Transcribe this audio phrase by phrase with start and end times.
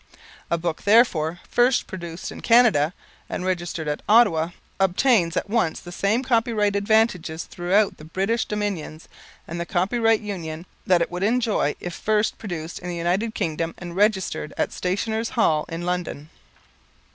[0.49, 2.91] A book, therefore, first produced in Canada
[3.29, 9.07] and registered at Ottawa, obtains at once the same copyright advantages throughout the British Dominions
[9.47, 13.75] and the Copyright Union, that it would enjoy if first produced in the United Kingdom
[13.77, 16.31] and registered at Stationers' Hall in London.